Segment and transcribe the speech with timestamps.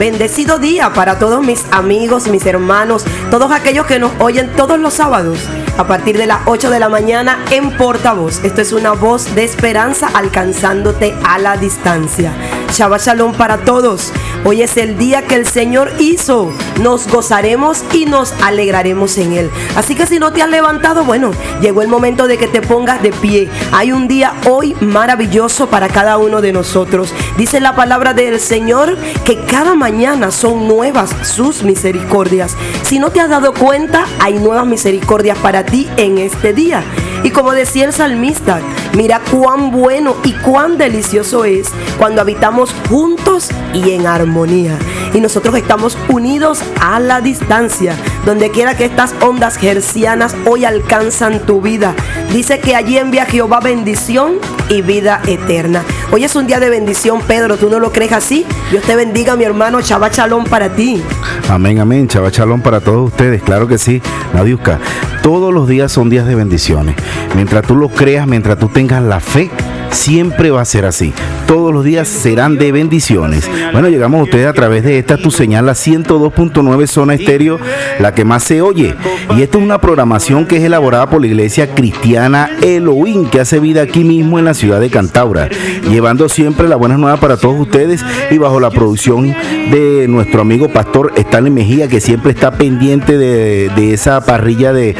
[0.00, 4.94] Bendecido día para todos mis amigos, mis hermanos, todos aquellos que nos oyen todos los
[4.94, 5.40] sábados
[5.76, 8.42] a partir de las 8 de la mañana en Portavoz.
[8.42, 12.32] Esto es una voz de esperanza alcanzándote a la distancia.
[12.72, 14.10] Shabbat Shalom para todos.
[14.42, 16.50] Hoy es el día que el Señor hizo.
[16.80, 19.50] Nos gozaremos y nos alegraremos en Él.
[19.76, 23.02] Así que si no te has levantado, bueno, llegó el momento de que te pongas
[23.02, 23.50] de pie.
[23.70, 27.12] Hay un día hoy maravilloso para cada uno de nosotros.
[27.36, 32.56] Dice la palabra del Señor que cada mañana son nuevas sus misericordias.
[32.82, 36.82] Si no te has dado cuenta, hay nuevas misericordias para ti en este día.
[37.22, 38.60] Y como decía el salmista,
[38.94, 44.78] mira cuán bueno y cuán delicioso es cuando habitamos juntos y en armonía.
[45.12, 47.94] Y nosotros estamos unidos a la distancia,
[48.24, 51.94] donde quiera que estas ondas gercianas hoy alcanzan tu vida.
[52.32, 55.84] Dice que allí envía Jehová bendición y vida eterna.
[56.12, 57.56] Hoy es un día de bendición, Pedro.
[57.56, 58.46] ¿Tú no lo crees así?
[58.70, 59.82] Dios te bendiga, mi hermano.
[59.82, 61.02] Chava Chalón para ti.
[61.48, 62.08] Amén, amén.
[62.08, 63.42] Chava Chalón para todos ustedes.
[63.42, 64.02] Claro que sí.
[64.34, 64.78] Nadiuska,
[65.22, 66.96] todos los días son días de bendiciones.
[67.34, 69.50] Mientras tú lo creas, mientras tú tengas la fe,
[69.90, 71.12] siempre va a ser así.
[71.46, 73.50] Todos los días serán de bendiciones.
[73.72, 77.58] Bueno, llegamos a ustedes a través de esta tu señal, la 102.9 zona estéreo,
[77.98, 78.94] la que más se oye.
[79.36, 83.58] Y esta es una programación que es elaborada por la iglesia cristiana Elohim, que hace
[83.60, 85.48] vida aquí mismo en la ciudad de Cantaura,
[85.88, 89.34] llevando siempre las buenas nuevas para todos ustedes y bajo la producción
[89.70, 94.94] de nuestro amigo pastor Stanley Mejía, que siempre está pendiente de, esa parrilla de,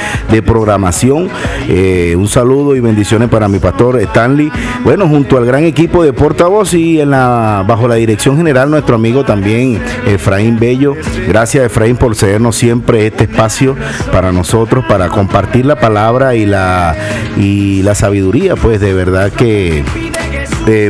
[0.44, 1.28] programación.
[1.68, 4.50] Eh, un saludo y bendiciones para mi pastor Stanley.
[4.82, 9.80] Bueno, junto al gran equipo de portavoz y bajo la dirección general nuestro amigo también
[10.06, 10.96] Efraín Bello.
[11.28, 13.76] Gracias Efraín por cedernos siempre este espacio
[14.10, 16.96] para nosotros, para compartir la palabra y la,
[17.36, 19.84] y la sabiduría, pues de verdad que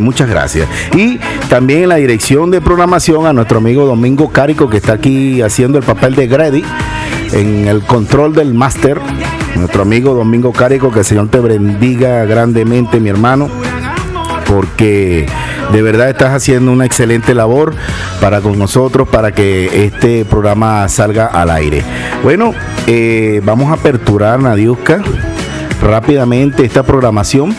[0.00, 0.68] muchas gracias.
[0.94, 5.42] Y también en la dirección de programación a nuestro amigo Domingo Cárico, que está aquí
[5.42, 6.64] haciendo el papel de Grady,
[7.32, 9.00] en el control del máster.
[9.56, 13.48] Nuestro amigo Domingo Cárico, que el Señor te bendiga grandemente, mi hermano
[14.50, 15.26] porque
[15.72, 17.72] de verdad estás haciendo una excelente labor
[18.20, 21.84] para con nosotros, para que este programa salga al aire.
[22.24, 22.52] Bueno,
[22.88, 25.02] eh, vamos a aperturar, Nadiuska,
[25.80, 27.54] rápidamente esta programación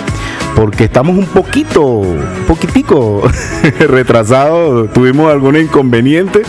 [0.56, 3.24] porque estamos un poquito, un poquitico
[3.80, 6.42] retrasados, tuvimos algún inconveniente.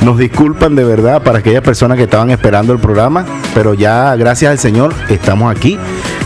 [0.00, 4.50] Nos disculpan de verdad para aquellas personas que estaban esperando el programa, pero ya gracias
[4.50, 5.78] al Señor estamos aquí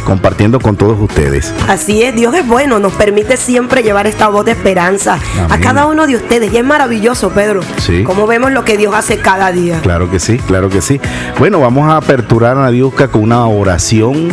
[0.04, 1.52] compartiendo con todos ustedes.
[1.68, 5.86] Así es, Dios es bueno, nos permite siempre llevar esta voz de esperanza a cada
[5.86, 6.52] uno de ustedes.
[6.52, 8.04] Y es maravilloso, Pedro, sí.
[8.04, 9.80] como vemos lo que Dios hace cada día.
[9.82, 11.00] Claro que sí, claro que sí.
[11.38, 14.28] Bueno, vamos a aperturar a Dios con una oración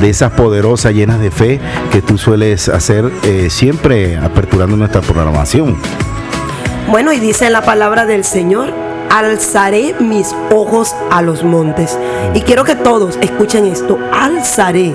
[0.00, 5.76] de esas poderosas, llenas de fe, que tú sueles hacer eh, siempre aperturando nuestra programación.
[6.90, 8.72] Bueno, y dice la palabra del Señor,
[9.12, 11.98] alzaré mis ojos a los montes.
[12.34, 14.90] Y quiero que todos escuchen esto, alzaré